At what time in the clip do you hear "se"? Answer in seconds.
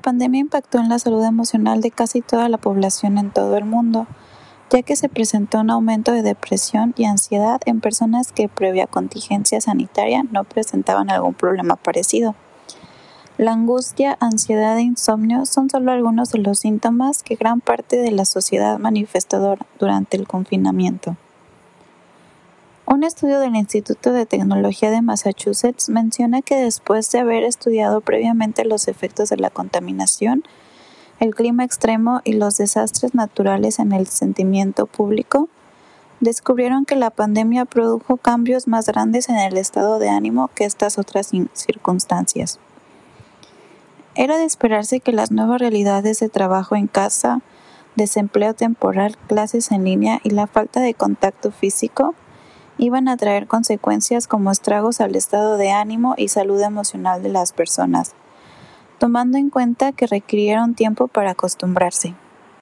4.96-5.10